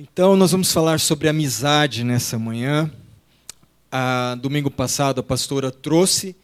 [0.00, 2.88] Então, nós vamos falar sobre amizade nessa manhã.
[3.90, 6.36] A, domingo passado, a pastora trouxe,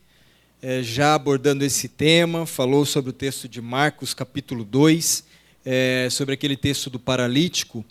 [0.61, 5.23] é, já abordando esse tema, falou sobre o texto de Marcos, capítulo 2,
[5.65, 7.85] é, sobre aquele texto do paralítico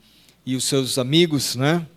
[0.45, 1.87] e os seus amigos, né?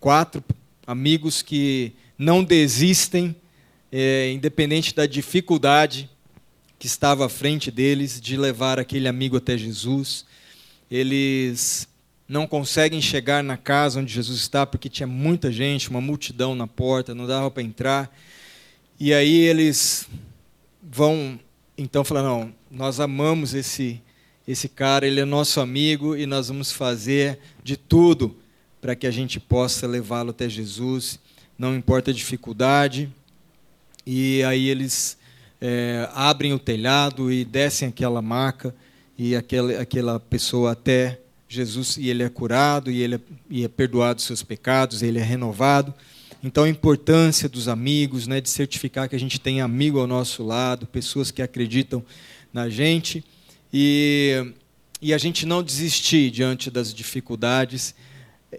[0.00, 0.42] quatro
[0.86, 3.36] amigos que não desistem,
[3.92, 6.08] é, independente da dificuldade
[6.78, 10.24] que estava à frente deles, de levar aquele amigo até Jesus.
[10.90, 11.86] Eles
[12.30, 16.64] não conseguem chegar na casa onde Jesus está porque tinha muita gente, uma multidão na
[16.64, 18.16] porta, não dava para entrar.
[19.00, 20.08] E aí eles
[20.80, 21.40] vão
[21.76, 24.00] então falar: não, nós amamos esse
[24.46, 28.36] esse cara, ele é nosso amigo e nós vamos fazer de tudo
[28.80, 31.18] para que a gente possa levá-lo até Jesus,
[31.58, 33.12] não importa a dificuldade.
[34.06, 35.18] E aí eles
[35.60, 38.72] é, abrem o telhado e descem aquela maca
[39.18, 43.68] e aquela, aquela pessoa até Jesus e ele é curado e ele é, e é
[43.68, 45.92] perdoado seus pecados, ele é renovado.
[46.44, 50.44] Então a importância dos amigos, né, de certificar que a gente tem amigo ao nosso
[50.44, 52.04] lado, pessoas que acreditam
[52.52, 53.24] na gente
[53.72, 54.52] e,
[55.02, 57.96] e a gente não desistir diante das dificuldades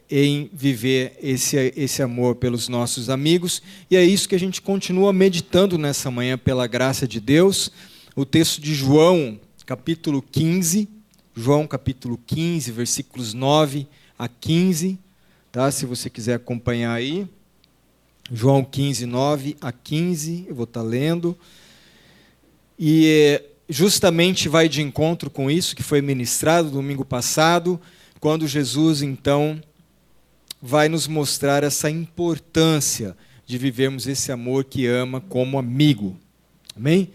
[0.10, 3.62] em viver esse, esse amor pelos nossos amigos.
[3.90, 7.72] E é isso que a gente continua meditando nessa manhã, pela graça de Deus.
[8.18, 11.01] O texto de João, capítulo 15,
[11.36, 13.88] João capítulo 15, versículos 9
[14.20, 15.00] a 15,
[15.52, 15.72] tá?
[15.72, 17.28] Se você quiser acompanhar aí.
[18.30, 21.38] João 15, 9 a 15, eu vou estar tá lendo.
[22.78, 27.80] E justamente vai de encontro com isso que foi ministrado domingo passado,
[28.20, 29.62] quando Jesus então
[30.62, 33.16] vai nos mostrar essa importância
[33.46, 36.18] de vivermos esse amor que ama como amigo.
[36.76, 37.10] Amém?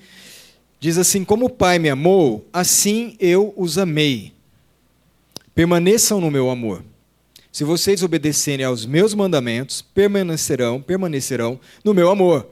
[0.79, 4.33] Diz assim: Como o Pai me amou, assim eu os amei.
[5.55, 6.85] Permaneçam no meu amor.
[7.51, 12.47] Se vocês obedecerem aos meus mandamentos, permanecerão, permanecerão no meu amor.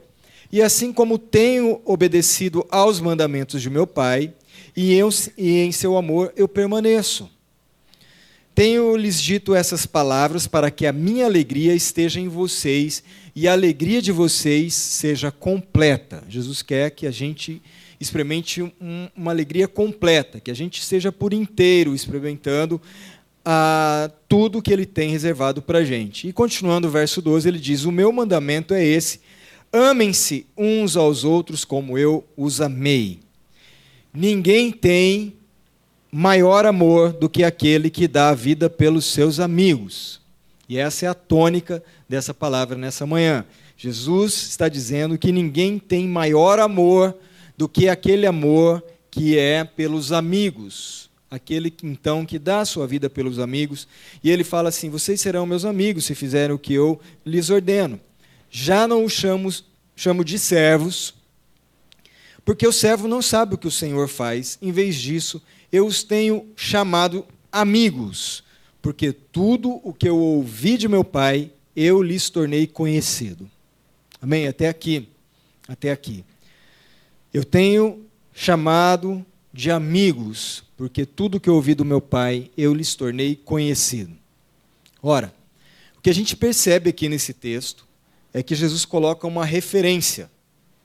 [0.50, 4.32] E assim como tenho obedecido aos mandamentos de meu Pai,
[4.74, 7.28] e, eu, e em seu amor eu permaneço.
[8.54, 13.02] Tenho-lhes dito essas palavras para que a minha alegria esteja em vocês
[13.34, 16.22] e a alegria de vocês seja completa.
[16.28, 17.60] Jesus quer que a gente
[18.00, 22.80] experimente um, uma alegria completa, que a gente seja por inteiro experimentando
[23.44, 26.28] ah, tudo que ele tem reservado para a gente.
[26.28, 29.20] E continuando o verso 12, ele diz: O meu mandamento é esse:
[29.72, 33.20] amem-se uns aos outros como eu os amei.
[34.12, 35.34] Ninguém tem
[36.10, 40.20] maior amor do que aquele que dá a vida pelos seus amigos.
[40.68, 43.44] E essa é a tônica dessa palavra nessa manhã.
[43.76, 47.16] Jesus está dizendo que ninguém tem maior amor
[47.56, 52.86] do que aquele amor que é pelos amigos, aquele que então que dá a sua
[52.86, 53.86] vida pelos amigos,
[54.22, 58.00] e ele fala assim: "Vocês serão meus amigos se fizerem o que eu lhes ordeno".
[58.50, 59.52] Já não os chamo,
[59.96, 61.14] chamo de servos,
[62.44, 64.58] porque o servo não sabe o que o Senhor faz.
[64.60, 68.44] Em vez disso, eu os tenho chamado amigos,
[68.82, 73.50] porque tudo o que eu ouvi de meu Pai, eu lhes tornei conhecido.
[74.20, 74.46] Amém?
[74.46, 75.08] Até aqui.
[75.66, 76.24] Até aqui.
[77.34, 82.94] Eu tenho chamado de amigos, porque tudo que eu ouvi do meu pai, eu lhes
[82.94, 84.12] tornei conhecido.
[85.02, 85.34] Ora,
[85.98, 87.84] o que a gente percebe aqui nesse texto
[88.32, 90.30] é que Jesus coloca uma referência.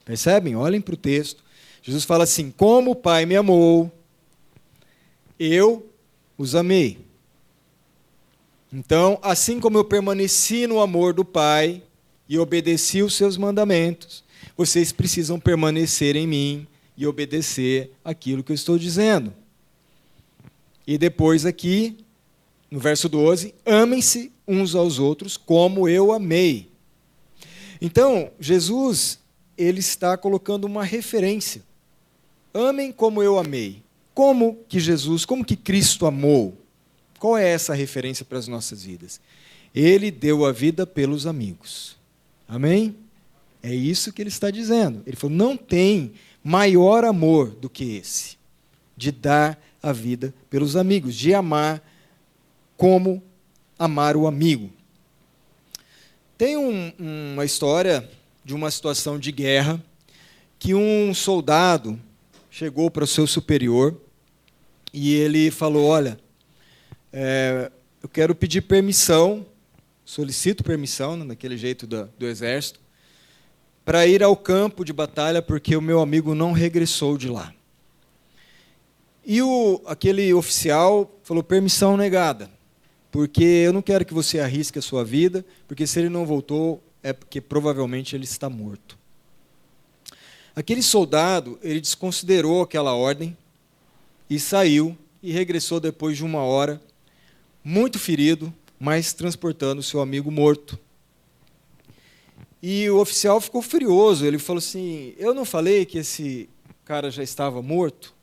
[0.04, 0.56] Percebem?
[0.56, 1.44] Olhem para o texto.
[1.84, 3.92] Jesus fala assim: Como o Pai me amou,
[5.40, 5.88] eu
[6.36, 6.98] os amei.
[8.74, 11.84] Então, assim como eu permaneci no amor do Pai
[12.28, 14.24] e obedeci os seus mandamentos,
[14.60, 19.34] vocês precisam permanecer em mim e obedecer aquilo que eu estou dizendo.
[20.86, 21.96] E depois aqui,
[22.70, 26.70] no verso 12, amem-se uns aos outros como eu amei.
[27.80, 29.18] Então, Jesus,
[29.58, 31.64] ele está colocando uma referência.
[32.54, 33.82] Amem como eu amei.
[34.14, 36.54] Como que Jesus, como que Cristo amou?
[37.18, 39.22] Qual é essa referência para as nossas vidas?
[39.74, 41.96] Ele deu a vida pelos amigos.
[42.46, 42.94] Amém?
[43.62, 45.02] É isso que ele está dizendo.
[45.06, 46.14] Ele falou: não tem
[46.44, 48.38] maior amor do que esse,
[48.96, 51.82] de dar a vida pelos amigos, de amar
[52.78, 53.22] como
[53.78, 54.70] amar o amigo.
[56.38, 56.94] Tem um,
[57.34, 58.10] uma história
[58.44, 59.84] de uma situação de guerra
[60.58, 62.00] que um soldado
[62.50, 64.00] chegou para o seu superior
[64.94, 66.20] e ele falou: Olha,
[67.12, 67.72] é,
[68.02, 69.46] eu quero pedir permissão,
[70.06, 72.80] solicito permissão, né, daquele jeito do, do exército,
[73.90, 77.52] para ir ao campo de batalha porque o meu amigo não regressou de lá.
[79.26, 82.52] E o, aquele oficial falou: permissão negada.
[83.10, 86.84] porque eu não quero que você arrisque a sua vida, porque se ele não voltou,
[87.02, 88.96] é porque provavelmente ele está morto.
[90.56, 93.36] Aquele soldado, ele desconsiderou aquela ordem
[94.30, 96.80] e saiu e regressou depois de uma hora,
[97.64, 100.78] muito ferido, mas transportando seu amigo morto.
[102.62, 104.26] E o oficial ficou furioso.
[104.26, 106.50] Ele falou assim: Eu não falei que esse
[106.84, 108.14] cara já estava morto?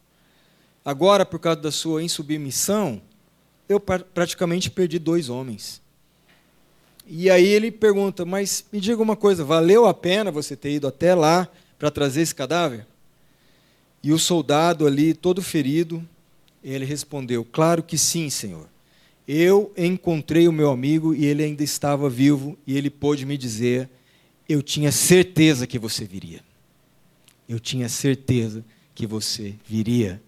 [0.84, 3.00] Agora, por causa da sua insubmissão,
[3.68, 5.80] eu praticamente perdi dois homens.
[7.06, 10.86] E aí ele pergunta: Mas me diga uma coisa, valeu a pena você ter ido
[10.86, 11.48] até lá
[11.78, 12.86] para trazer esse cadáver?
[14.02, 16.06] E o soldado ali, todo ferido,
[16.62, 18.68] ele respondeu: Claro que sim, senhor.
[19.26, 23.88] Eu encontrei o meu amigo e ele ainda estava vivo e ele pôde me dizer
[24.48, 26.40] eu tinha certeza que você viria.
[27.48, 28.64] Eu tinha certeza
[28.94, 30.22] que você viria.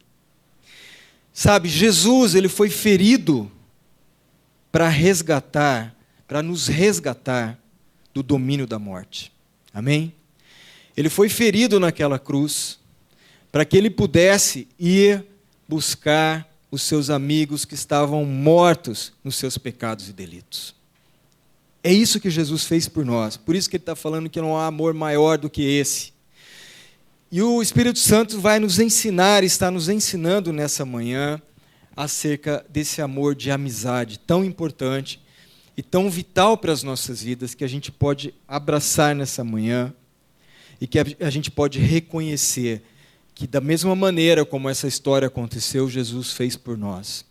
[1.32, 3.50] Sabe, Jesus, ele foi ferido
[4.72, 7.58] para resgatar, para nos resgatar
[8.12, 9.32] do domínio da morte.
[9.72, 10.12] Amém?
[10.96, 12.78] Ele foi ferido naquela cruz
[13.52, 15.24] para que ele pudesse ir
[15.68, 20.74] buscar os seus amigos que estavam mortos nos seus pecados e delitos.
[21.88, 23.38] É isso que Jesus fez por nós.
[23.38, 26.12] Por isso que ele está falando que não há amor maior do que esse.
[27.32, 31.40] E o Espírito Santo vai nos ensinar, está nos ensinando nessa manhã,
[31.96, 35.18] acerca desse amor de amizade tão importante
[35.78, 39.90] e tão vital para as nossas vidas, que a gente pode abraçar nessa manhã
[40.78, 42.82] e que a gente pode reconhecer
[43.34, 47.24] que, da mesma maneira como essa história aconteceu, Jesus fez por nós.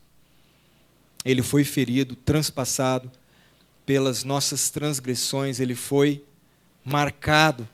[1.24, 3.12] Ele foi ferido, transpassado,
[3.87, 6.21] pelas nossas transgressões, ele foi
[6.83, 7.65] marcado,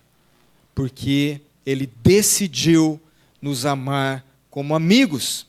[0.75, 3.01] porque ele decidiu
[3.41, 5.47] nos amar como amigos.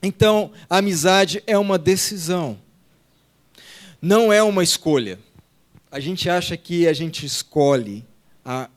[0.00, 2.56] Então, a amizade é uma decisão,
[4.00, 5.18] não é uma escolha.
[5.90, 8.04] A gente acha que a gente escolhe
[8.44, 8.70] a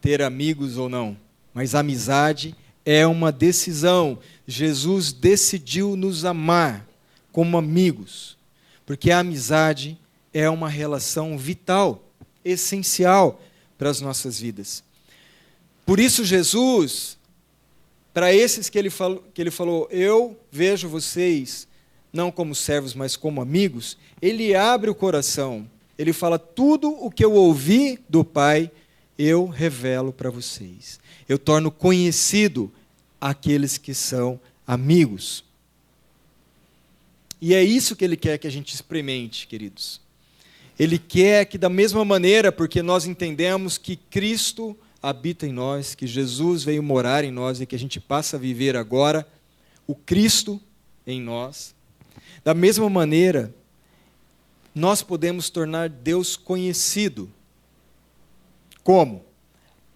[0.00, 1.14] ter amigos ou não,
[1.52, 2.56] mas a amizade
[2.86, 4.18] é uma decisão.
[4.46, 6.86] Jesus decidiu nos amar
[7.30, 8.38] como amigos,
[8.86, 9.98] porque a amizade
[10.32, 12.02] é uma relação vital,
[12.44, 13.40] essencial
[13.78, 14.82] para as nossas vidas.
[15.84, 17.18] Por isso, Jesus,
[18.14, 21.66] para esses que ele, falou, que ele falou, eu vejo vocês
[22.12, 25.68] não como servos, mas como amigos, ele abre o coração,
[25.98, 28.70] ele fala: tudo o que eu ouvi do Pai,
[29.18, 31.00] eu revelo para vocês.
[31.28, 32.70] Eu torno conhecido
[33.20, 35.44] aqueles que são amigos.
[37.40, 40.01] E é isso que ele quer que a gente experimente, queridos.
[40.82, 46.08] Ele quer que, da mesma maneira, porque nós entendemos que Cristo habita em nós, que
[46.08, 49.24] Jesus veio morar em nós e que a gente passa a viver agora
[49.86, 50.60] o Cristo
[51.06, 51.72] em nós,
[52.42, 53.54] da mesma maneira,
[54.74, 57.30] nós podemos tornar Deus conhecido.
[58.82, 59.24] Como?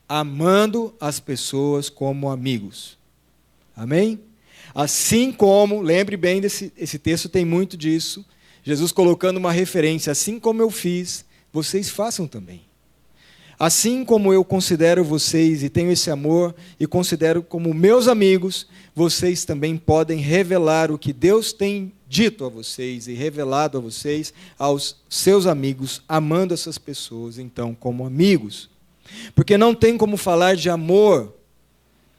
[0.09, 2.97] Amando as pessoas como amigos.
[3.75, 4.21] Amém?
[4.73, 8.25] Assim como, lembre bem desse esse texto tem muito disso,
[8.67, 12.63] Jesus colocando uma referência, assim como eu fiz, vocês façam também.
[13.57, 19.45] Assim como eu considero vocês e tenho esse amor e considero como meus amigos, vocês
[19.45, 24.97] também podem revelar o que Deus tem dito a vocês e revelado a vocês aos
[25.09, 28.69] seus amigos, amando essas pessoas então como amigos.
[29.33, 31.33] Porque não tem como falar de amor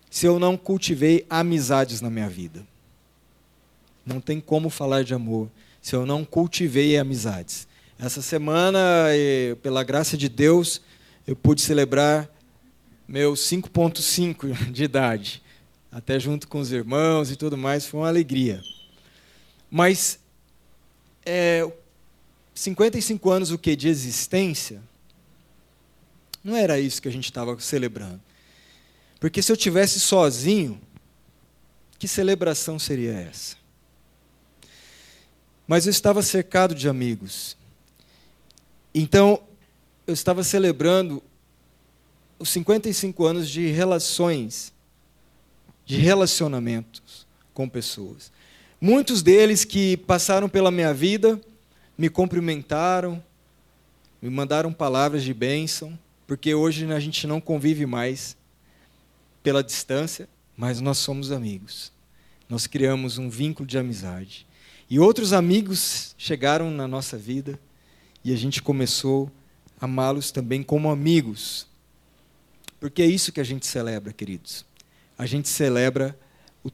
[0.10, 2.65] se eu não cultivei amizades na minha vida.
[4.05, 5.50] Não tem como falar de amor
[5.88, 7.65] se eu não cultivei amizades.
[7.98, 8.77] Essa semana,
[9.63, 10.82] pela graça de Deus,
[11.25, 12.29] eu pude celebrar
[13.08, 15.41] meu 5.5 de idade,
[15.89, 18.62] até junto com os irmãos e tudo mais, foi uma alegria.
[19.72, 20.20] Mas
[21.25, 21.65] é,
[22.53, 24.82] 55 anos o que de existência,
[26.44, 28.20] não era isso que a gente estava celebrando.
[29.22, 30.82] Porque se eu tivesse sozinho,
[31.98, 33.66] que celebração seria essa?
[35.67, 37.57] Mas eu estava cercado de amigos.
[38.95, 39.41] Então,
[40.05, 41.21] eu estava celebrando
[42.39, 44.71] os 55 anos de relações,
[45.86, 48.31] de relacionamentos com pessoas.
[48.79, 51.41] Muitos deles que passaram pela minha vida
[51.97, 53.21] me cumprimentaram,
[54.21, 55.97] me mandaram palavras de bênção,
[56.27, 58.38] porque hoje a gente não convive mais
[59.41, 61.91] pela distância, mas nós somos amigos.
[62.47, 64.45] Nós criamos um vínculo de amizade.
[64.89, 67.60] E outros amigos chegaram na nossa vida
[68.24, 69.32] e a gente começou
[69.79, 71.67] a amá-los também como amigos.
[72.79, 74.65] Porque é isso que a gente celebra, queridos.
[75.17, 76.17] A gente celebra
[76.63, 76.70] o,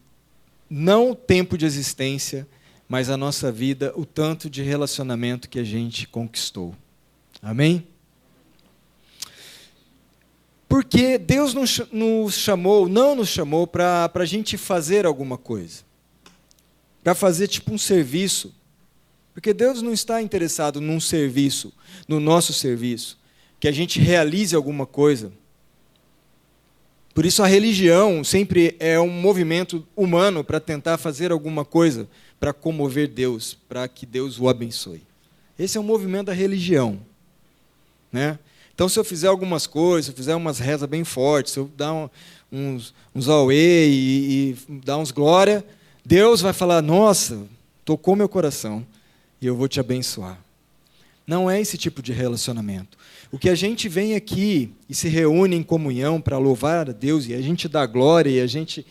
[0.70, 2.48] não o tempo de existência,
[2.88, 6.76] mas a nossa vida o tanto de relacionamento que a gente conquistou.
[7.42, 7.88] Amém?
[10.68, 15.84] Porque Deus nos chamou, não nos chamou para a gente fazer alguma coisa,
[17.04, 18.54] para fazer tipo um serviço.
[19.34, 21.74] Porque Deus não está interessado num serviço,
[22.08, 23.20] no nosso serviço,
[23.60, 25.32] que a gente realize alguma coisa.
[27.14, 32.08] Por isso a religião sempre é um movimento humano para tentar fazer alguma coisa
[32.40, 35.02] para comover Deus, para que Deus o abençoe.
[35.58, 37.00] Esse é o movimento da religião.
[38.12, 38.38] Né?
[38.74, 41.70] Então, se eu fizer algumas coisas, se eu fizer umas rezas bem fortes, se eu
[41.78, 42.10] dar um,
[42.52, 45.64] uns, uns auê e, e dar uns glória,
[46.06, 47.48] Deus vai falar: Nossa,
[47.86, 48.86] tocou meu coração
[49.42, 50.40] e eu vou te abençoar.
[51.26, 52.98] Não é esse tipo de relacionamento.
[53.32, 57.28] O que a gente vem aqui e se reúne em comunhão para louvar a Deus
[57.28, 58.86] e a gente dá glória e a gente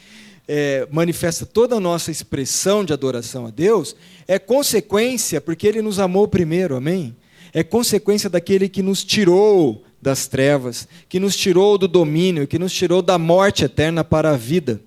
[0.49, 3.95] é, manifesta toda a nossa expressão de adoração a Deus,
[4.27, 7.17] é consequência, porque Ele nos amou primeiro, amém?
[7.53, 12.73] É consequência daquele que nos tirou das trevas, que nos tirou do domínio, que nos
[12.73, 14.81] tirou da morte eterna para a vida,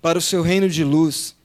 [0.00, 1.35] para o seu reino de luz.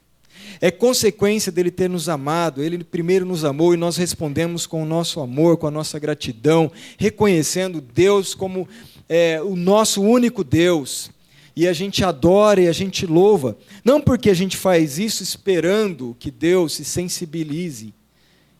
[0.61, 4.85] É consequência dele ter nos amado, ele primeiro nos amou e nós respondemos com o
[4.85, 8.69] nosso amor, com a nossa gratidão, reconhecendo Deus como
[9.09, 11.09] é, o nosso único Deus
[11.55, 13.57] e a gente adora e a gente louva.
[13.83, 17.93] Não porque a gente faz isso esperando que Deus se sensibilize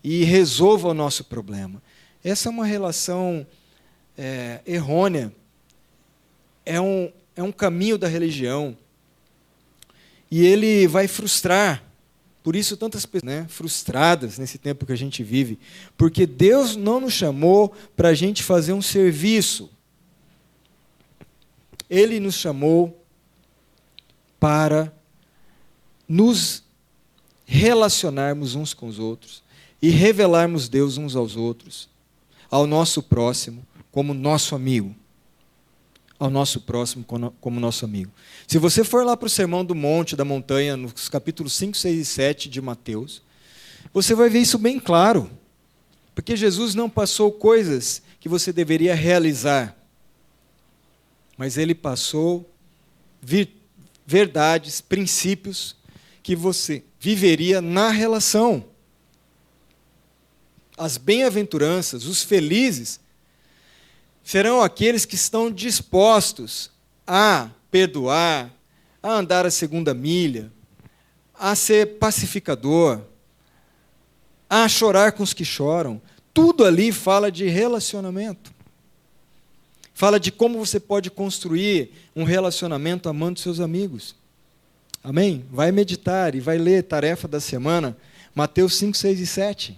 [0.04, 1.82] e resolva o nosso problema.
[2.24, 3.46] Essa é uma relação
[4.18, 5.32] é, errônea.
[6.66, 8.76] É um, é um caminho da religião.
[10.30, 11.91] E ele vai frustrar.
[12.44, 15.60] Por isso, tantas pessoas né, frustradas nesse tempo que a gente vive.
[15.96, 19.70] Porque Deus não nos chamou para a gente fazer um serviço.
[21.90, 23.04] Ele nos chamou
[24.40, 24.92] para
[26.08, 26.64] nos
[27.46, 29.44] relacionarmos uns com os outros
[29.82, 31.90] e revelarmos Deus uns aos outros,
[32.50, 34.96] ao nosso próximo como nosso amigo.
[36.22, 38.12] Ao nosso próximo como nosso amigo.
[38.48, 42.00] Se você for lá para o Sermão do Monte, da Montanha, nos capítulos 5, 6
[42.00, 43.22] e 7 de Mateus,
[43.94, 45.30] você vai ver isso bem claro.
[46.14, 49.76] Porque Jesus não passou coisas que você deveria realizar
[51.42, 52.48] mas ele passou
[54.06, 55.76] verdades, princípios
[56.22, 58.64] que você viveria na relação.
[60.78, 63.00] As bem-aventuranças, os felizes,
[64.24, 66.72] serão aqueles que estão dispostos
[67.06, 68.54] a perdoar,
[69.02, 70.52] a andar a segunda milha,
[71.34, 73.02] a ser pacificador,
[74.50, 76.02] a chorar com os que choram.
[76.34, 78.54] Tudo ali fala de relacionamento.
[79.94, 84.16] Fala de como você pode construir um relacionamento amando seus amigos.
[85.04, 85.46] Amém?
[85.52, 87.98] Vai meditar e vai ler tarefa da semana,
[88.36, 89.78] Mateus 5, 6 e 7.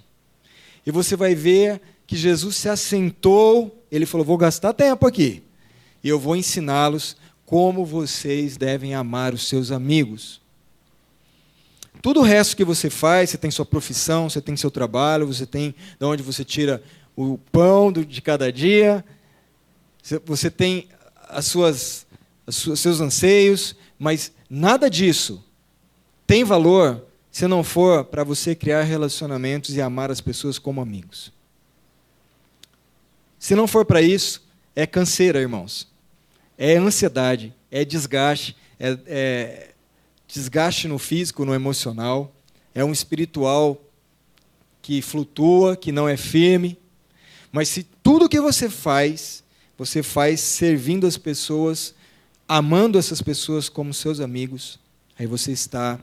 [0.85, 5.43] E você vai ver que Jesus se assentou, ele falou: Vou gastar tempo aqui,
[6.03, 10.41] e eu vou ensiná-los como vocês devem amar os seus amigos.
[12.01, 15.45] Tudo o resto que você faz, você tem sua profissão, você tem seu trabalho, você
[15.45, 16.83] tem de onde você tira
[17.15, 19.05] o pão de cada dia,
[20.25, 20.89] você tem
[21.29, 22.05] as suas,
[22.45, 25.43] os seus anseios, mas nada disso
[26.27, 31.31] tem valor se não for para você criar relacionamentos e amar as pessoas como amigos.
[33.43, 34.41] Se não for para isso,
[34.73, 35.85] é canseira, irmãos.
[36.57, 39.71] É ansiedade, é desgaste, é, é
[40.25, 42.33] desgaste no físico, no emocional,
[42.73, 43.77] é um espiritual
[44.81, 46.79] que flutua, que não é firme.
[47.51, 49.43] Mas se tudo que você faz
[49.77, 51.93] você faz servindo as pessoas,
[52.47, 54.79] amando essas pessoas como seus amigos,
[55.19, 55.99] aí você está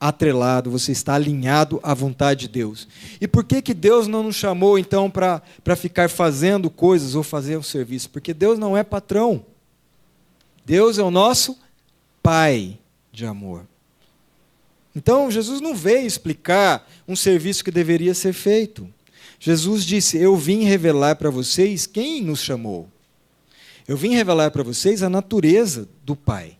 [0.00, 2.86] atrelado, você está alinhado à vontade de Deus.
[3.20, 7.56] E por que, que Deus não nos chamou então para ficar fazendo coisas ou fazer
[7.56, 8.10] um serviço?
[8.10, 9.44] Porque Deus não é patrão.
[10.64, 11.58] Deus é o nosso
[12.22, 12.76] Pai
[13.12, 13.64] de amor.
[14.96, 18.88] Então, Jesus não veio explicar um serviço que deveria ser feito.
[19.38, 22.88] Jesus disse: Eu vim revelar para vocês quem nos chamou.
[23.86, 26.56] Eu vim revelar para vocês a natureza do Pai.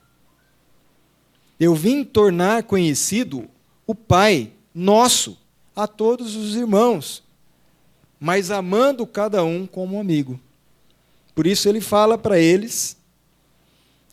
[1.58, 3.48] Eu vim tornar conhecido
[3.86, 5.38] o Pai nosso
[5.74, 7.22] a todos os irmãos,
[8.20, 10.38] mas amando cada um como amigo.
[11.34, 12.96] Por isso ele fala para eles,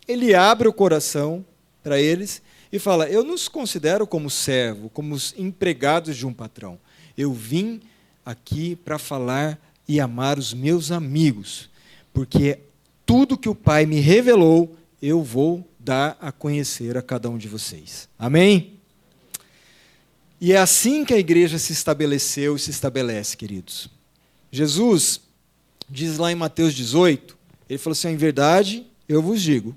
[0.07, 1.45] ele abre o coração
[1.81, 6.33] para eles e fala: Eu não os considero como servo, como os empregados de um
[6.33, 6.79] patrão.
[7.17, 7.81] Eu vim
[8.25, 11.69] aqui para falar e amar os meus amigos,
[12.13, 12.59] porque
[13.05, 17.47] tudo que o Pai me revelou, eu vou dar a conhecer a cada um de
[17.47, 18.07] vocês.
[18.17, 18.79] Amém?
[20.39, 23.89] E é assim que a igreja se estabeleceu e se estabelece, queridos.
[24.51, 25.21] Jesus
[25.89, 27.37] diz lá em Mateus 18,
[27.69, 29.75] ele falou assim: em verdade, eu vos digo,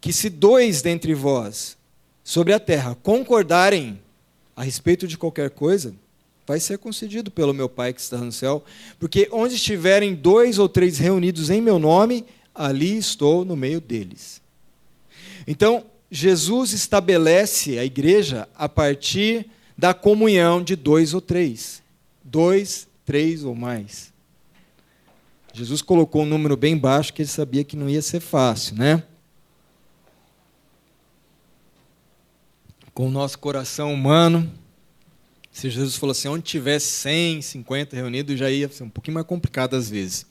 [0.00, 1.76] que se dois dentre vós
[2.22, 4.00] sobre a terra concordarem
[4.54, 5.94] a respeito de qualquer coisa,
[6.46, 8.64] vai ser concedido pelo meu Pai que está no céu,
[8.98, 12.24] porque onde estiverem dois ou três reunidos em meu nome,
[12.54, 14.40] ali estou no meio deles.
[15.50, 19.46] Então, Jesus estabelece a igreja a partir
[19.78, 21.82] da comunhão de dois ou três.
[22.22, 24.12] Dois, três ou mais.
[25.54, 29.02] Jesus colocou um número bem baixo que ele sabia que não ia ser fácil, né?
[32.92, 34.52] Com o nosso coração humano,
[35.50, 39.26] se Jesus falou assim, onde tivesse 100, 50 reunidos, já ia ser um pouquinho mais
[39.26, 40.26] complicado às vezes.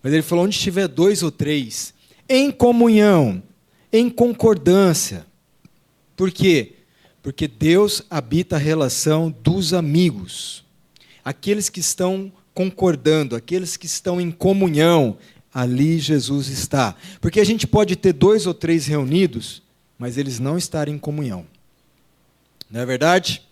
[0.00, 1.92] Mas ele falou, onde tiver dois ou três,
[2.28, 3.42] em comunhão,
[3.92, 5.26] em concordância.
[6.16, 6.76] Por quê?
[7.22, 10.64] Porque Deus habita a relação dos amigos.
[11.24, 15.16] Aqueles que estão concordando, aqueles que estão em comunhão,
[15.52, 16.96] ali Jesus está.
[17.20, 19.62] Porque a gente pode ter dois ou três reunidos,
[19.98, 21.46] mas eles não estarem em comunhão.
[22.70, 23.42] Não é verdade?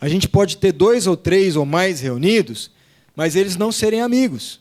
[0.00, 2.70] A gente pode ter dois ou três ou mais reunidos,
[3.14, 4.60] mas eles não serem amigos.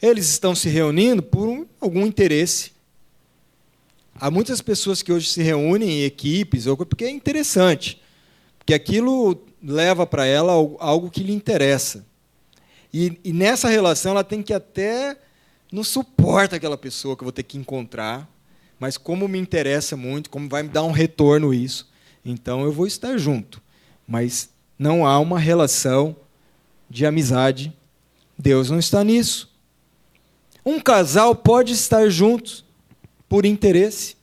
[0.00, 2.71] Eles estão se reunindo por um, algum interesse.
[4.22, 8.00] Há muitas pessoas que hoje se reúnem em equipes, porque é interessante,
[8.56, 12.06] porque aquilo leva para ela algo que lhe interessa.
[12.94, 15.18] E, e, nessa relação ela tem que até
[15.72, 18.30] não suporta aquela pessoa que eu vou ter que encontrar,
[18.78, 21.90] mas como me interessa muito, como vai me dar um retorno isso,
[22.24, 23.60] então eu vou estar junto.
[24.06, 26.14] Mas não há uma relação
[26.88, 27.76] de amizade.
[28.38, 29.52] Deus não está nisso.
[30.64, 32.64] Um casal pode estar juntos
[33.32, 34.14] por interesse.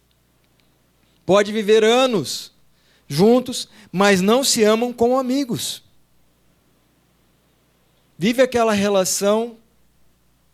[1.25, 2.51] Pode viver anos
[3.07, 5.81] juntos, mas não se amam como amigos.
[8.19, 9.57] Vive aquela relação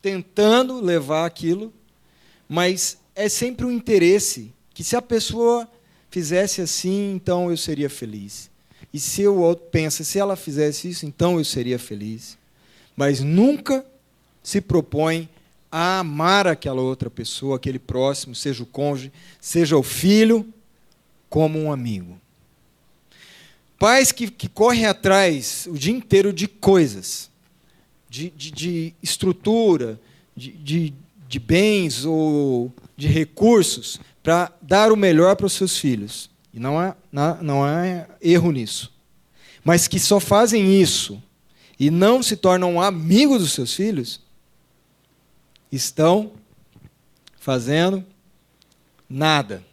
[0.01, 1.73] tentando levar aquilo,
[2.47, 5.67] mas é sempre um interesse que se a pessoa
[6.09, 8.49] fizesse assim, então eu seria feliz.
[8.93, 12.37] E se o outro pensa, se ela fizesse isso, então eu seria feliz.
[12.95, 13.85] Mas nunca
[14.41, 15.27] se propõe
[15.77, 19.11] a amar aquela outra pessoa, aquele próximo, seja o cônjuge,
[19.41, 20.47] seja o filho,
[21.29, 22.17] como um amigo.
[23.77, 27.29] Pais que, que correm atrás o dia inteiro de coisas,
[28.09, 29.99] de, de, de estrutura,
[30.33, 30.93] de, de,
[31.27, 36.29] de bens ou de recursos, para dar o melhor para os seus filhos.
[36.53, 36.95] E não há,
[37.41, 38.93] não há erro nisso.
[39.61, 41.21] Mas que só fazem isso
[41.77, 44.23] e não se tornam amigos dos seus filhos,
[45.75, 46.31] estão
[47.37, 48.03] fazendo
[49.09, 49.63] nada.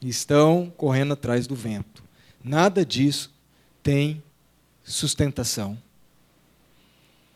[0.00, 2.02] Estão correndo atrás do vento.
[2.42, 3.32] Nada disso
[3.82, 4.22] tem
[4.82, 5.78] sustentação.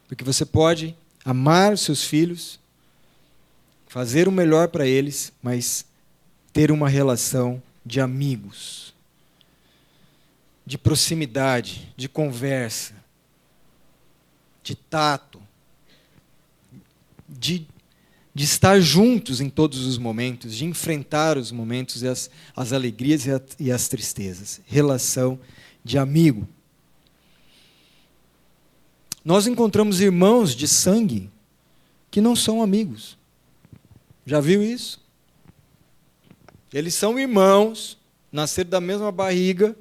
[0.08, 2.58] Porque você pode amar os seus filhos,
[3.86, 5.84] fazer o melhor para eles, mas
[6.52, 8.94] ter uma relação de amigos,
[10.64, 12.94] de proximidade, de conversa,
[14.62, 15.35] de tato,
[17.28, 17.66] de,
[18.34, 23.26] de estar juntos em todos os momentos, de enfrentar os momentos e as, as alegrias
[23.26, 24.60] e, a, e as tristezas.
[24.66, 25.38] Relação
[25.84, 26.46] de amigo.
[29.24, 31.30] Nós encontramos irmãos de sangue
[32.10, 33.18] que não são amigos.
[34.24, 35.04] Já viu isso?
[36.72, 37.98] Eles são irmãos,
[38.30, 39.76] nasceram da mesma barriga,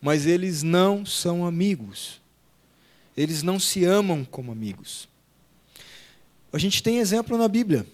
[0.00, 2.20] mas eles não são amigos.
[3.16, 5.09] Eles não se amam como amigos.
[6.52, 7.86] A gente tem exemplo na Bíblia.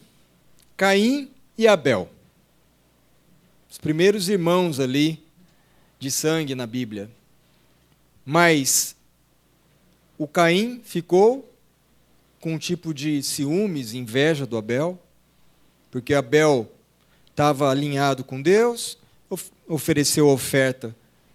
[0.77, 2.09] Caim e Abel.
[3.71, 5.23] Os primeiros irmãos ali
[5.99, 7.11] de sangue na Bíblia.
[8.25, 8.97] Mas
[10.19, 11.53] o Caim ficou
[12.41, 14.99] com um tipo de ciúmes, inveja do Abel,
[15.91, 16.71] porque Abel
[17.31, 20.95] estava alinhado com Deus, of ofereceu a oferta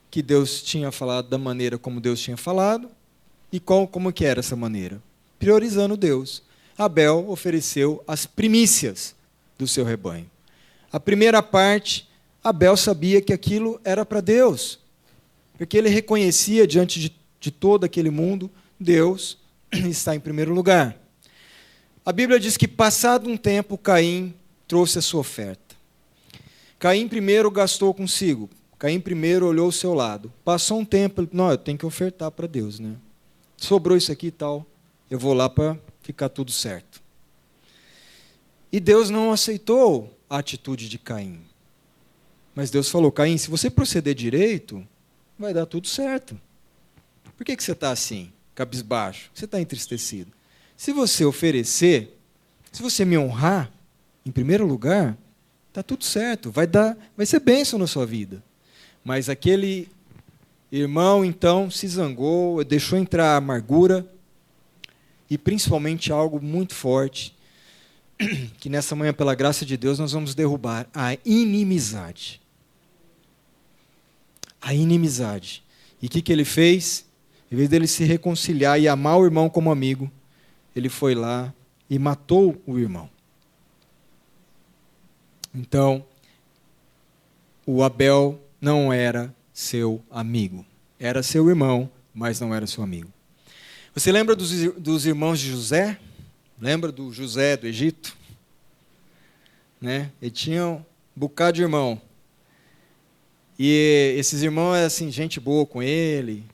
[0.09, 2.89] que Deus tinha falado da maneira como Deus tinha falado,
[3.51, 5.01] e qual, como que era essa maneira?
[5.37, 6.41] Priorizando Deus.
[6.77, 9.15] Abel ofereceu as primícias
[9.57, 10.29] do seu rebanho.
[10.91, 12.09] A primeira parte,
[12.43, 14.79] Abel sabia que aquilo era para Deus,
[15.57, 19.37] porque ele reconhecia diante de, de todo aquele mundo, Deus
[19.71, 20.97] está em primeiro lugar.
[22.03, 24.33] A Bíblia diz que, passado um tempo, Caim
[24.67, 25.75] trouxe a sua oferta.
[26.79, 28.49] Caim primeiro gastou consigo.
[28.79, 30.33] Caim primeiro olhou o seu lado.
[30.43, 32.95] Passou um tempo, ele, não, eu tenho que ofertar para Deus, né?
[33.55, 34.65] Sobrou isso aqui e tal,
[35.07, 35.77] eu vou lá para
[36.11, 37.01] ficar tudo certo.
[38.71, 41.41] E Deus não aceitou a atitude de Caim.
[42.55, 44.85] Mas Deus falou: Caim, se você proceder direito,
[45.37, 46.39] vai dar tudo certo.
[47.37, 49.31] Por que, que você está assim, cabisbaixo?
[49.33, 50.31] Você está entristecido?
[50.77, 52.17] Se você oferecer,
[52.71, 53.71] se você me honrar,
[54.25, 55.17] em primeiro lugar,
[55.69, 58.43] está tudo certo, vai dar, vai ser bênção na sua vida.
[59.03, 59.89] Mas aquele
[60.71, 64.05] irmão então se zangou, deixou entrar a amargura
[65.31, 67.33] e principalmente algo muito forte
[68.59, 72.41] que nessa manhã pela graça de Deus nós vamos derrubar a inimizade.
[74.61, 75.63] A inimizade.
[76.01, 77.05] E o que, que ele fez?
[77.49, 80.11] Em vez dele se reconciliar e amar o irmão como amigo,
[80.75, 81.53] ele foi lá
[81.89, 83.09] e matou o irmão.
[85.55, 86.05] Então,
[87.65, 90.65] o Abel não era seu amigo.
[90.99, 93.11] Era seu irmão, mas não era seu amigo.
[93.93, 95.99] Você lembra dos, dos irmãos de José?
[96.59, 98.15] Lembra do José do Egito?
[99.81, 100.11] Né?
[100.21, 102.01] Ele tinha um bocado de irmão.
[103.59, 106.45] E esses irmãos eram assim, gente boa com ele,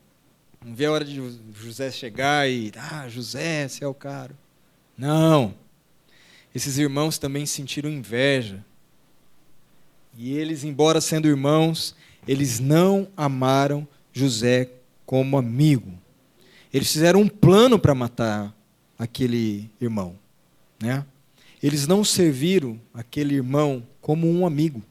[0.66, 1.22] não vê a hora de
[1.54, 4.36] José chegar e, ah, José, você é o cara.
[4.98, 5.54] Não.
[6.56, 8.66] Esses irmãos também sentiram inveja.
[10.18, 11.96] E eles, embora sendo irmãos,
[12.28, 14.72] eles não amaram José
[15.06, 15.94] como amigo.
[16.74, 18.56] Eles fizeram um plano para matar
[18.98, 20.18] aquele irmão,
[20.82, 21.06] né?
[21.62, 24.84] Eles não serviram aquele irmão como um amigo.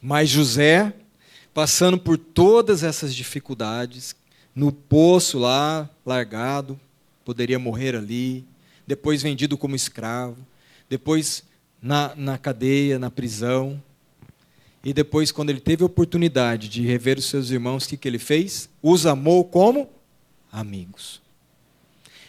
[0.00, 0.94] Mas José
[1.58, 4.14] passando por todas essas dificuldades,
[4.54, 6.78] no poço lá, largado,
[7.24, 8.46] poderia morrer ali,
[8.86, 10.36] depois vendido como escravo,
[10.88, 11.42] depois
[11.82, 13.82] na, na cadeia, na prisão.
[14.84, 18.08] E depois, quando ele teve a oportunidade de rever os seus irmãos, o que, que
[18.08, 18.68] ele fez?
[18.82, 19.88] Os amou como
[20.52, 21.20] amigos.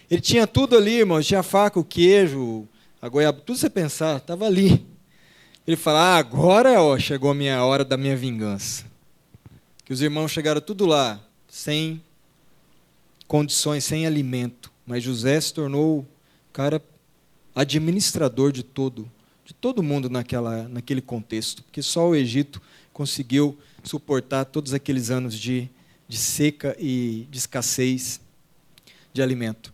[0.09, 2.67] Ele tinha tudo ali, irmãos, tinha a faca, o queijo,
[3.01, 4.85] a goiaba, tudo você pensar, estava ali.
[5.67, 8.89] Ele fala: ah, agora ó, chegou a minha hora da minha vingança
[9.89, 11.99] que os irmãos chegaram tudo lá, sem
[13.27, 14.71] condições, sem alimento.
[14.85, 16.07] Mas José se tornou
[16.53, 16.79] cara
[17.55, 19.09] administrador de todo,
[19.49, 22.61] de todo mundo naquela, naquele contexto, porque só o Egito
[22.93, 25.67] conseguiu suportar todos aqueles anos de,
[26.07, 28.21] de seca e de escassez
[29.11, 29.73] de alimento.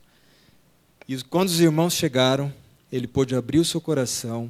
[1.09, 2.53] E quando os irmãos chegaram,
[2.89, 4.49] ele pôde abrir o seu coração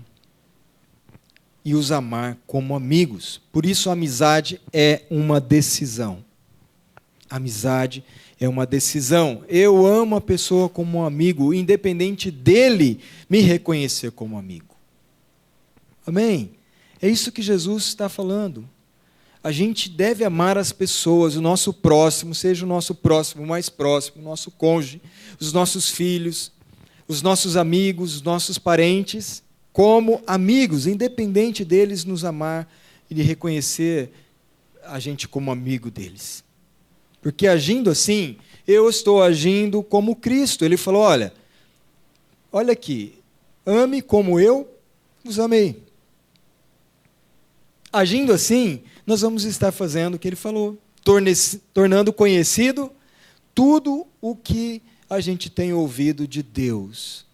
[1.63, 3.41] e os amar como amigos.
[3.51, 6.23] Por isso, a amizade é uma decisão.
[7.27, 8.03] amizade
[8.39, 9.43] é uma decisão.
[9.47, 14.74] Eu amo a pessoa como um amigo, independente dele me reconhecer como amigo.
[16.05, 16.51] Amém?
[17.01, 18.67] É isso que Jesus está falando.
[19.43, 24.21] A gente deve amar as pessoas, o nosso próximo, seja o nosso próximo mais próximo,
[24.21, 25.01] o nosso cônjuge,
[25.39, 26.51] os nossos filhos,
[27.07, 32.65] os nossos amigos, os nossos parentes como amigos, independente deles nos amar
[33.09, 34.09] e de reconhecer
[34.85, 36.45] a gente como amigo deles.
[37.21, 38.37] Porque agindo assim,
[38.67, 40.63] eu estou agindo como Cristo.
[40.63, 41.33] Ele falou: olha,
[42.51, 43.15] olha aqui,
[43.65, 44.67] ame como eu
[45.25, 45.84] os amei.
[47.95, 50.77] Agindo assim, nós vamos estar fazendo o que ele falou,
[51.73, 52.91] tornando conhecido
[53.53, 57.25] tudo o que a gente tem ouvido de Deus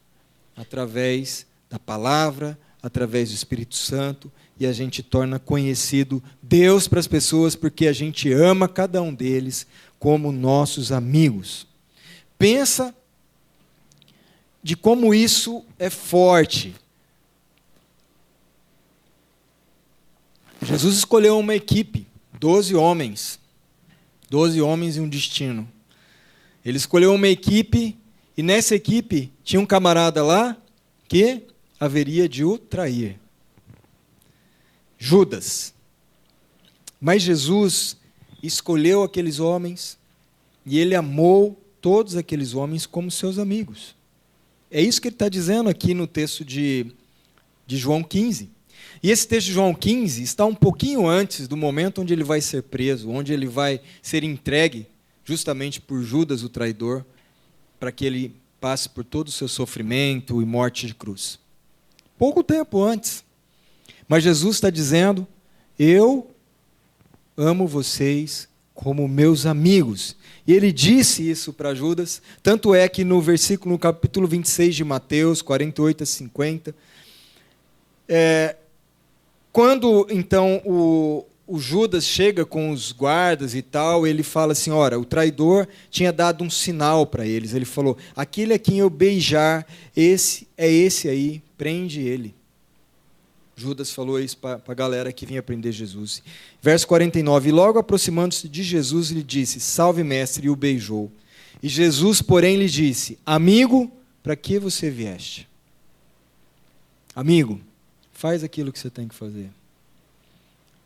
[0.55, 7.07] através da palavra, através do Espírito Santo, e a gente torna conhecido Deus para as
[7.07, 9.65] pessoas porque a gente ama cada um deles
[9.97, 11.65] como nossos amigos.
[12.37, 12.93] Pensa
[14.61, 16.75] de como isso é forte.
[20.71, 22.07] Jesus escolheu uma equipe,
[22.39, 23.37] doze homens,
[24.29, 25.69] doze homens e um destino.
[26.63, 27.97] Ele escolheu uma equipe
[28.37, 30.55] e nessa equipe tinha um camarada lá
[31.09, 31.41] que
[31.77, 33.19] haveria de o trair.
[34.97, 35.73] Judas.
[37.01, 37.97] Mas Jesus
[38.41, 39.97] escolheu aqueles homens
[40.65, 43.93] e ele amou todos aqueles homens como seus amigos.
[44.71, 46.93] É isso que ele está dizendo aqui no texto de,
[47.67, 48.60] de João 15.
[49.03, 52.41] E esse texto de João 15 está um pouquinho antes do momento onde ele vai
[52.41, 54.87] ser preso, onde ele vai ser entregue
[55.23, 57.03] justamente por Judas, o traidor,
[57.79, 61.41] para que ele passe por todo o seu sofrimento e morte de cruz
[62.21, 63.23] pouco tempo antes.
[64.07, 65.27] Mas Jesus está dizendo:
[65.79, 66.29] Eu
[67.35, 70.15] amo vocês como meus amigos.
[70.45, 74.83] E ele disse isso para Judas, tanto é que no versículo, no capítulo 26 de
[74.83, 76.75] Mateus, 48 a 50,
[78.07, 78.55] é,
[79.51, 84.99] quando então o, o Judas chega com os guardas e tal, ele fala assim: ora,
[84.99, 87.53] o traidor tinha dado um sinal para eles.
[87.53, 92.33] Ele falou: aquele a quem eu beijar, esse é esse aí, prende ele.
[93.53, 96.23] Judas falou isso para a galera que vinha aprender Jesus.
[96.61, 101.11] Verso 49: E logo aproximando-se de Jesus, lhe disse: Salve, mestre, e o beijou.
[101.61, 103.91] E Jesus, porém, lhe disse: Amigo,
[104.23, 105.47] para que você vieste?
[107.13, 107.59] Amigo,
[108.21, 109.49] faz aquilo que você tem que fazer.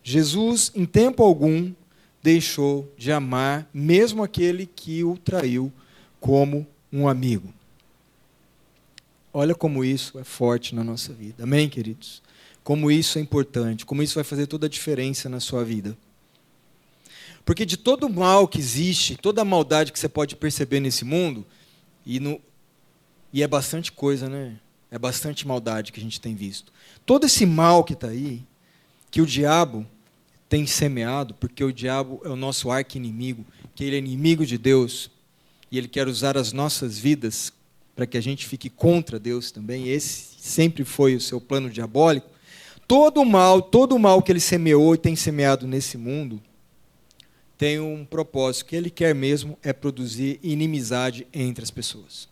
[0.02, 1.74] Jesus, em tempo algum,
[2.24, 5.70] deixou de amar mesmo aquele que o traiu
[6.22, 7.54] como um amigo.
[9.34, 11.44] Olha como isso é forte na nossa vida.
[11.44, 12.24] Amém, queridos?
[12.64, 15.98] Como isso é importante, como isso vai fazer toda a diferença na sua vida.
[17.44, 21.04] Porque de todo o mal que existe, toda a maldade que você pode perceber nesse
[21.04, 21.46] mundo,
[22.06, 22.40] e, no,
[23.34, 24.58] e é bastante coisa, né?
[24.96, 26.72] É bastante maldade que a gente tem visto.
[27.06, 28.42] Todo esse mal que está aí,
[29.12, 29.86] que o diabo
[30.48, 35.12] tem semeado, porque o diabo é o nosso arqui-inimigo, que ele é inimigo de Deus,
[35.70, 37.52] e ele quer usar as nossas vidas
[37.94, 39.90] para que a gente fique contra Deus também.
[39.90, 42.30] Esse sempre foi o seu plano diabólico.
[42.88, 46.42] Todo o mal, todo o mal que ele semeou e tem semeado nesse mundo,
[47.58, 52.30] tem um propósito que ele quer mesmo é produzir inimizade entre as pessoas.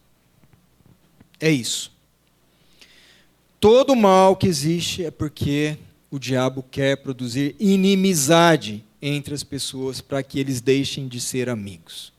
[1.42, 1.93] É isso.
[3.64, 5.78] Todo mal que existe é porque
[6.12, 12.12] o diabo quer produzir inimizade entre as pessoas para que eles deixem de ser amigos.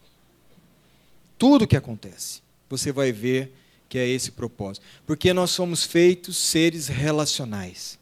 [1.36, 3.52] Tudo que acontece você vai ver
[3.90, 4.86] que é esse propósito.
[5.06, 7.98] Porque nós somos feitos seres relacionais.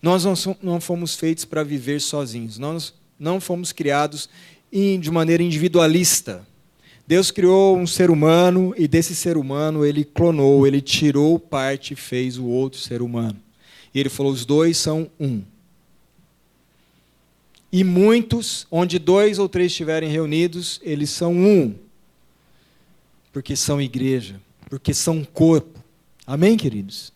[0.00, 2.58] Nós não, somos, não fomos feitos para viver sozinhos.
[2.58, 4.28] Nós não fomos criados
[4.70, 6.46] de maneira individualista.
[7.08, 11.96] Deus criou um ser humano e desse ser humano ele clonou, ele tirou parte e
[11.96, 13.40] fez o outro ser humano.
[13.94, 15.40] E ele falou: os dois são um.
[17.72, 21.74] E muitos, onde dois ou três estiverem reunidos, eles são um
[23.32, 25.82] porque são igreja, porque são corpo.
[26.26, 27.10] Amém, queridos?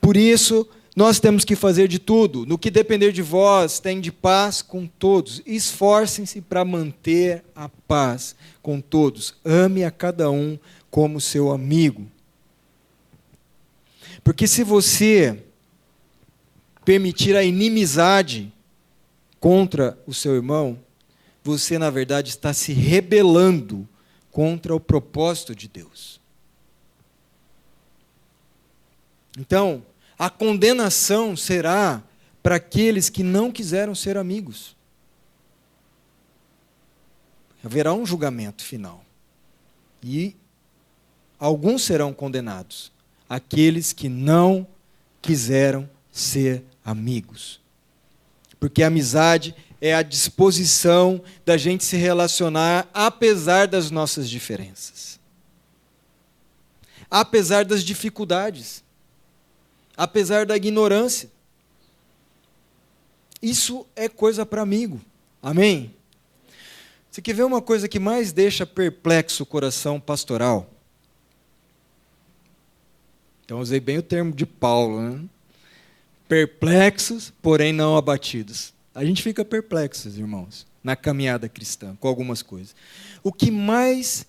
[0.00, 2.46] Por isso, nós temos que fazer de tudo.
[2.46, 5.42] No que depender de vós, tem de paz com todos.
[5.44, 9.34] Esforcem-se para manter a paz com todos.
[9.44, 10.58] Ame a cada um
[10.90, 12.06] como seu amigo.
[14.24, 15.44] Porque se você
[16.82, 18.50] permitir a inimizade
[19.38, 20.78] contra o seu irmão,
[21.44, 23.86] você, na verdade, está se rebelando
[24.32, 26.18] contra o propósito de Deus.
[29.38, 29.84] Então,
[30.18, 32.02] a condenação será
[32.42, 34.76] para aqueles que não quiseram ser amigos.
[37.64, 39.04] Haverá um julgamento final.
[40.02, 40.36] E
[41.38, 42.92] alguns serão condenados,
[43.28, 44.66] aqueles que não
[45.20, 47.60] quiseram ser amigos.
[48.60, 55.18] Porque a amizade é a disposição da gente se relacionar apesar das nossas diferenças.
[57.10, 58.85] Apesar das dificuldades.
[59.96, 61.30] Apesar da ignorância.
[63.40, 65.00] Isso é coisa para amigo.
[65.42, 65.94] Amém?
[67.10, 70.70] Você quer ver uma coisa que mais deixa perplexo o coração pastoral?
[73.44, 75.24] Então, usei bem o termo de Paulo, né?
[76.28, 78.74] Perplexos, porém não abatidos.
[78.92, 82.74] A gente fica perplexos, irmãos, na caminhada cristã, com algumas coisas.
[83.22, 84.26] O que mais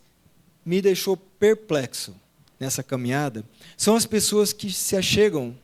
[0.63, 2.15] me deixou perplexo
[2.60, 3.43] nessa caminhada
[3.76, 5.56] são as pessoas que se achegam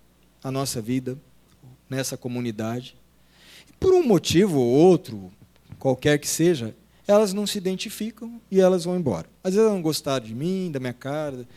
[0.43, 1.17] à nossa vida,
[1.89, 2.95] nessa comunidade,
[3.69, 5.31] e por um motivo ou outro,
[5.77, 6.75] qualquer que seja,
[7.07, 9.27] elas não se identificam e elas vão embora.
[9.43, 11.47] Às vezes elas não gostaram de mim, da minha cara,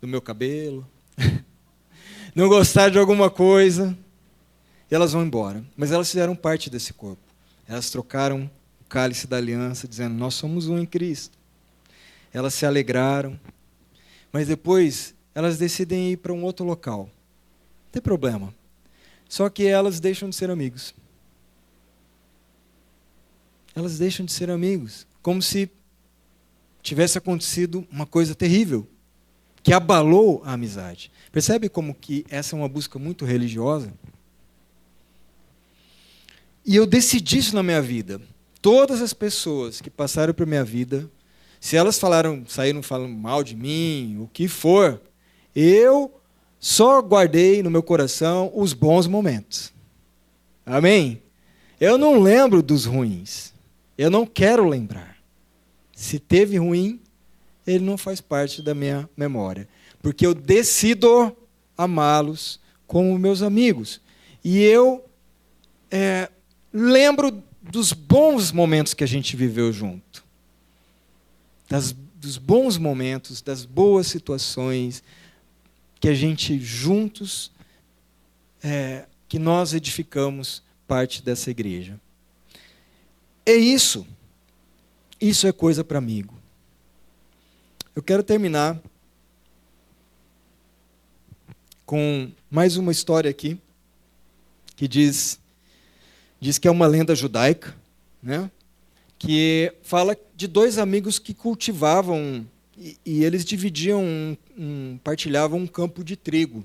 [0.00, 0.86] do meu cabelo,
[2.34, 3.96] não gostaram de alguma coisa,
[4.90, 5.64] e elas vão embora.
[5.76, 7.22] Mas elas fizeram parte desse corpo.
[7.66, 11.38] Elas trocaram o cálice da aliança, dizendo: Nós somos um em Cristo.
[12.32, 13.38] Elas se alegraram.
[14.34, 17.04] Mas depois elas decidem ir para um outro local.
[17.04, 18.52] Não tem problema.
[19.28, 20.92] Só que elas deixam de ser amigos.
[23.76, 25.06] Elas deixam de ser amigos.
[25.22, 25.70] Como se
[26.82, 28.84] tivesse acontecido uma coisa terrível
[29.62, 31.12] que abalou a amizade.
[31.30, 33.94] Percebe como que essa é uma busca muito religiosa?
[36.66, 38.20] E eu decidi isso na minha vida.
[38.60, 41.08] Todas as pessoas que passaram por minha vida,
[41.64, 45.00] se elas falaram, saíram falando mal de mim, o que for,
[45.56, 46.20] eu
[46.60, 49.72] só guardei no meu coração os bons momentos.
[50.66, 51.22] Amém?
[51.80, 53.54] Eu não lembro dos ruins.
[53.96, 55.16] Eu não quero lembrar.
[55.96, 57.00] Se teve ruim,
[57.66, 59.66] ele não faz parte da minha memória.
[60.02, 61.34] Porque eu decido
[61.78, 64.02] amá-los como meus amigos.
[64.44, 65.02] E eu
[65.90, 66.28] é,
[66.70, 70.23] lembro dos bons momentos que a gente viveu junto.
[71.74, 75.02] Das, dos bons momentos, das boas situações
[75.98, 77.50] que a gente juntos,
[78.62, 82.00] é, que nós edificamos parte dessa igreja.
[83.44, 84.06] É isso.
[85.20, 86.38] Isso é coisa para amigo.
[87.92, 88.80] Eu quero terminar
[91.84, 93.58] com mais uma história aqui
[94.76, 95.40] que diz
[96.40, 97.74] diz que é uma lenda judaica,
[98.22, 98.48] né?
[99.24, 105.66] Que fala de dois amigos que cultivavam e, e eles dividiam, um, um, partilhavam um
[105.66, 106.62] campo de trigo.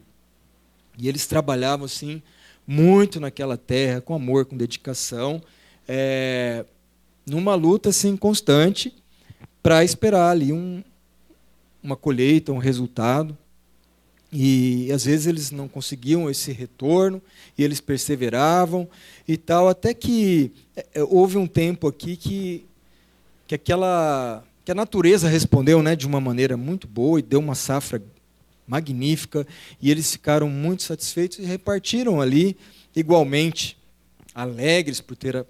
[0.97, 2.21] E eles trabalhavam assim
[2.67, 5.41] muito naquela terra, com amor, com dedicação,
[5.87, 6.65] é,
[7.25, 8.93] numa luta assim constante
[9.63, 10.83] para esperar ali um,
[11.81, 13.37] uma colheita, um resultado.
[14.31, 17.21] E às vezes eles não conseguiam esse retorno,
[17.57, 18.87] e eles perseveravam
[19.27, 22.65] e tal, até que é, é, houve um tempo aqui que,
[23.47, 27.55] que aquela que a natureza respondeu né, de uma maneira muito boa e deu uma
[27.55, 27.99] safra
[28.67, 29.47] magnífica,
[29.81, 32.55] e eles ficaram muito satisfeitos e repartiram ali
[32.95, 33.75] igualmente,
[34.35, 35.43] alegres por ter,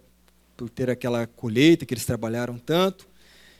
[0.55, 3.09] por ter aquela colheita que eles trabalharam tanto.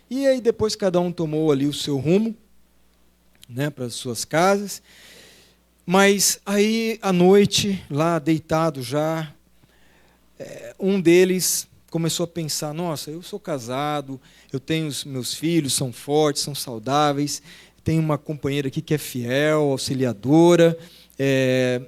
[0.10, 2.34] E aí depois cada um tomou ali o seu rumo,
[3.50, 4.82] né, para as suas casas.
[5.92, 9.34] Mas aí à noite, lá deitado já,
[10.38, 14.22] é, um deles começou a pensar: nossa, eu sou casado,
[14.54, 17.42] eu tenho os meus filhos, são fortes, são saudáveis,
[17.84, 20.78] tenho uma companheira aqui que é fiel, auxiliadora,
[21.18, 21.82] é,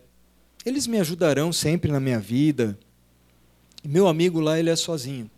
[0.66, 2.76] eles me ajudarão sempre na minha vida.
[3.84, 5.30] Meu amigo lá, ele é sozinho.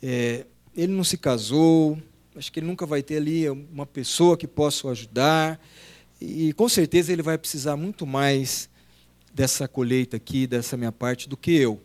[0.00, 1.98] É, ele não se casou,
[2.36, 5.60] acho que ele nunca vai ter ali uma pessoa que possa o ajudar.
[6.24, 8.68] E com certeza ele vai precisar muito mais
[9.32, 11.80] dessa colheita aqui, dessa minha parte, do que eu.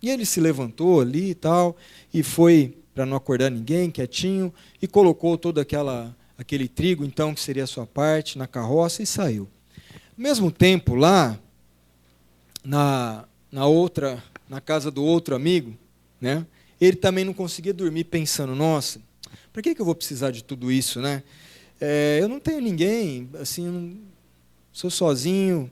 [0.00, 1.76] E ele se levantou ali e tal,
[2.12, 7.40] e foi para não acordar ninguém, quietinho, e colocou todo aquela, aquele trigo, então, que
[7.40, 9.48] seria a sua parte, na carroça e saiu.
[10.16, 11.38] Ao mesmo tempo, lá,
[12.62, 15.76] na, na outra, na casa do outro amigo,
[16.20, 16.46] né,
[16.80, 19.00] ele também não conseguia dormir pensando, nossa,
[19.52, 21.22] para que, que eu vou precisar de tudo isso, né?
[21.86, 24.00] É, eu não tenho ninguém, assim,
[24.72, 25.70] sou sozinho,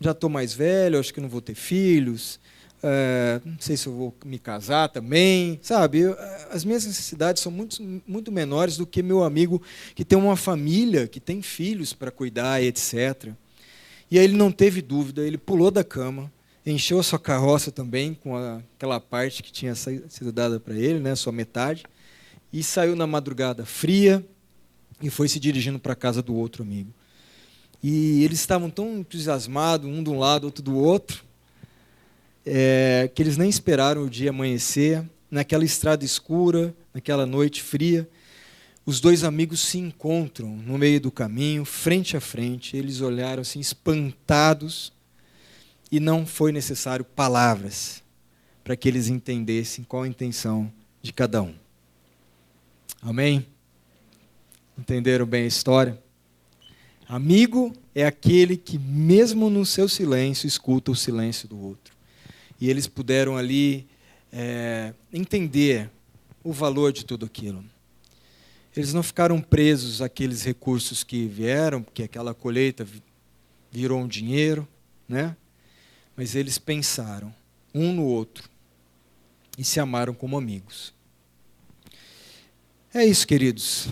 [0.00, 2.40] já estou mais velho, acho que não vou ter filhos,
[2.82, 5.98] é, não sei se eu vou me casar também, sabe?
[5.98, 6.16] Eu,
[6.50, 9.60] as minhas necessidades são muito, muito menores do que meu amigo
[9.94, 13.28] que tem uma família, que tem filhos para cuidar, etc.
[14.10, 16.32] E aí ele não teve dúvida, ele pulou da cama,
[16.64, 20.98] encheu a sua carroça também com a, aquela parte que tinha sido dada para ele,
[20.98, 21.84] né, sua metade,
[22.50, 24.24] e saiu na madrugada fria
[25.02, 26.92] e foi se dirigindo para a casa do outro amigo.
[27.82, 31.24] E eles estavam tão entusiasmados, um de um lado, outro do outro,
[32.46, 38.08] é, que eles nem esperaram o dia amanhecer, naquela estrada escura, naquela noite fria.
[38.86, 42.76] Os dois amigos se encontram no meio do caminho, frente a frente.
[42.76, 44.92] Eles olharam assim, espantados,
[45.90, 48.02] e não foi necessário palavras
[48.62, 51.54] para que eles entendessem qual a intenção de cada um.
[53.02, 53.46] Amém?
[54.76, 56.02] Entenderam bem a história?
[57.08, 61.94] Amigo é aquele que, mesmo no seu silêncio, escuta o silêncio do outro.
[62.60, 63.86] E eles puderam ali
[64.32, 65.90] é, entender
[66.42, 67.64] o valor de tudo aquilo.
[68.76, 72.84] Eles não ficaram presos àqueles recursos que vieram, porque aquela colheita
[73.70, 74.66] virou um dinheiro,
[75.08, 75.36] né?
[76.16, 77.32] Mas eles pensaram
[77.72, 78.48] um no outro
[79.56, 80.92] e se amaram como amigos.
[82.92, 83.88] É isso, queridos.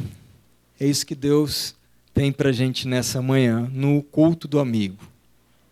[0.82, 1.76] É isso que Deus
[2.12, 4.98] tem para gente nessa manhã, no culto do amigo.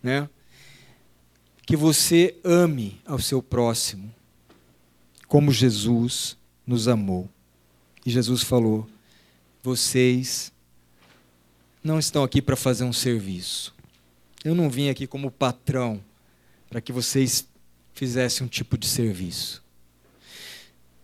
[0.01, 0.31] Né?
[1.67, 4.15] Que você ame ao seu próximo,
[5.27, 7.29] como Jesus nos amou.
[8.07, 8.89] E Jesus falou:
[9.65, 10.53] vocês
[11.83, 13.75] não estão aqui para fazer um serviço.
[14.45, 16.01] Eu não vim aqui como patrão
[16.69, 17.49] para que vocês
[17.95, 19.61] fizessem um tipo de serviço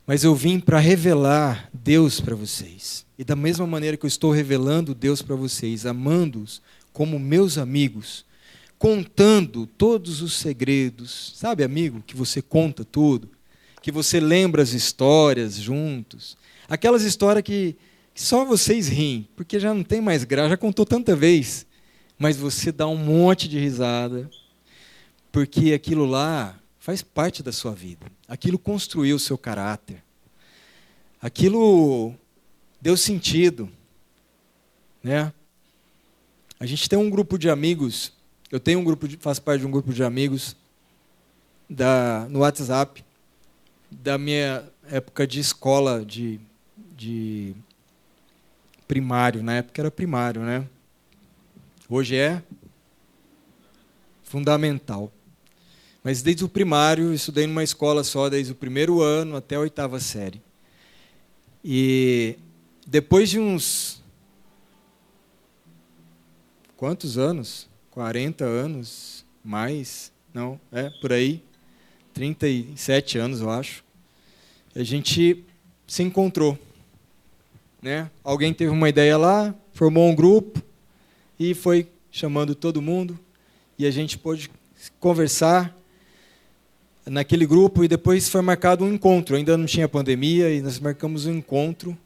[0.06, 3.04] mas eu vim para revelar Deus para vocês.
[3.18, 8.24] E da mesma maneira que eu estou revelando Deus para vocês, amando-os como meus amigos,
[8.78, 13.28] contando todos os segredos, sabe, amigo, que você conta tudo,
[13.82, 16.36] que você lembra as histórias juntos,
[16.68, 17.76] aquelas histórias que,
[18.14, 21.66] só vocês riem, porque já não tem mais graça, já contou tanta vez,
[22.18, 24.30] mas você dá um monte de risada,
[25.30, 28.06] porque aquilo lá faz parte da sua vida.
[28.28, 30.05] Aquilo construiu o seu caráter.
[31.20, 32.14] Aquilo
[32.80, 33.70] deu sentido.
[35.02, 35.32] Né?
[36.58, 38.12] A gente tem um grupo de amigos,
[38.50, 40.56] eu tenho um grupo de, faço parte de um grupo de amigos
[41.68, 43.04] da, no WhatsApp
[43.90, 46.40] da minha época de escola de,
[46.96, 47.54] de
[48.86, 50.66] primário, na época era primário, né?
[51.88, 52.42] Hoje é
[54.24, 55.12] fundamental.
[56.02, 59.98] Mas desde o primário, estudei numa escola só, desde o primeiro ano até a oitava
[59.98, 60.40] série.
[61.68, 62.38] E
[62.86, 64.00] depois de uns.
[66.76, 67.68] Quantos anos?
[67.90, 69.26] 40 anos?
[69.42, 70.12] Mais?
[70.32, 71.42] Não, é, por aí.
[72.14, 73.82] 37 anos, eu acho.
[74.76, 75.44] A gente
[75.88, 76.56] se encontrou.
[77.82, 78.08] Né?
[78.22, 80.62] Alguém teve uma ideia lá, formou um grupo
[81.36, 83.18] e foi chamando todo mundo.
[83.76, 84.48] E a gente pôde
[85.00, 85.76] conversar
[87.06, 89.36] naquele grupo e depois foi marcado um encontro.
[89.36, 91.96] Ainda não tinha pandemia e nós marcamos um encontro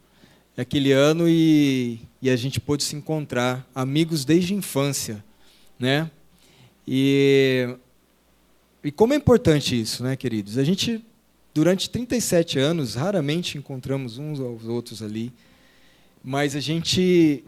[0.57, 5.25] aquele ano e, e a gente pôde se encontrar, amigos desde a infância,
[5.79, 6.11] né?
[6.87, 7.77] E,
[8.85, 10.59] e como é importante isso, né, queridos?
[10.59, 11.05] A gente,
[11.55, 15.33] durante 37 anos, raramente encontramos uns aos outros ali,
[16.23, 17.43] mas a gente,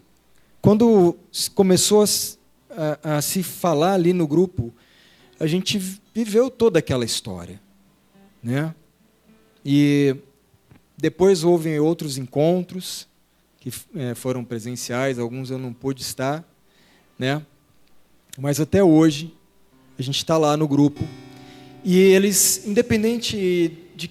[0.63, 1.17] quando
[1.55, 4.73] começou a, a, a se falar ali no grupo,
[5.39, 7.61] a gente viveu toda aquela história,
[8.43, 8.75] né?
[9.65, 10.17] E
[10.97, 13.09] depois houve outros encontros
[13.59, 16.45] que é, foram presenciais, alguns eu não pude estar,
[17.19, 17.41] né?
[18.39, 19.33] Mas até hoje
[19.99, 21.03] a gente está lá no grupo
[21.85, 24.11] e eles, independente de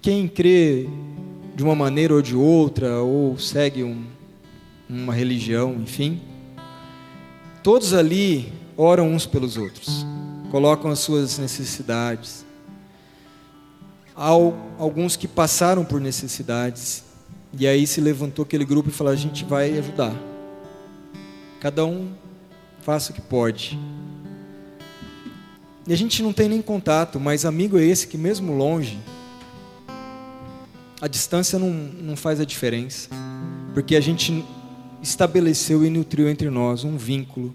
[0.00, 0.86] quem crê
[1.54, 4.04] de uma maneira ou de outra ou segue um,
[4.88, 6.20] uma religião, enfim,
[7.62, 10.04] todos ali oram uns pelos outros
[10.52, 12.44] colocam as suas necessidades.
[14.14, 14.28] Há
[14.78, 17.02] alguns que passaram por necessidades,
[17.58, 20.14] e aí se levantou aquele grupo e falou: a gente vai ajudar.
[21.58, 22.12] Cada um
[22.82, 23.78] faça o que pode.
[25.86, 29.00] E a gente não tem nem contato, mas amigo é esse que, mesmo longe,
[31.00, 33.08] a distância não, não faz a diferença,
[33.72, 34.44] porque a gente
[35.00, 37.54] estabeleceu e nutriu entre nós um vínculo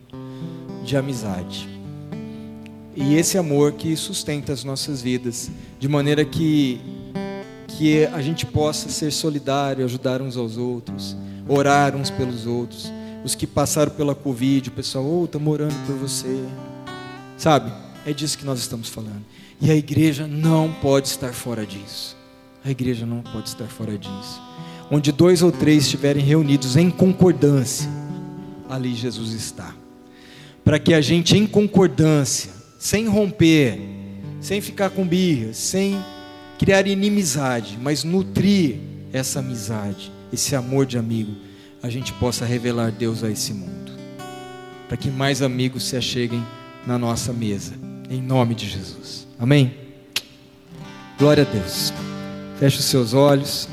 [0.84, 1.77] de amizade.
[3.00, 6.82] E esse amor que sustenta as nossas vidas, de maneira que
[7.78, 11.16] que a gente possa ser solidário, ajudar uns aos outros,
[11.48, 12.92] orar uns pelos outros.
[13.24, 16.44] Os que passaram pela Covid, o pessoal, oh, estamos orando por você.
[17.38, 17.72] Sabe?
[18.04, 19.24] É disso que nós estamos falando.
[19.62, 22.18] E a igreja não pode estar fora disso.
[22.66, 24.42] A igreja não pode estar fora disso.
[24.90, 27.88] Onde dois ou três estiverem reunidos em concordância,
[28.68, 29.76] ali Jesus está.
[30.64, 33.80] Para que a gente, em concordância, sem romper,
[34.40, 35.98] sem ficar com birra, sem
[36.58, 38.78] criar inimizade, mas nutrir
[39.12, 41.36] essa amizade, esse amor de amigo,
[41.82, 43.92] a gente possa revelar Deus a esse mundo.
[44.88, 46.44] Para que mais amigos se acheguem
[46.86, 47.74] na nossa mesa,
[48.10, 49.28] em nome de Jesus.
[49.38, 49.74] Amém?
[51.18, 51.94] Glória a Deus.
[52.60, 53.68] Feche os seus olhos.